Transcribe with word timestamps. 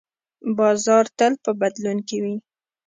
بازار 0.57 1.05
تل 1.17 1.33
په 1.43 1.51
بدلون 1.59 1.97
کې 2.07 2.17
وي. 2.23 2.35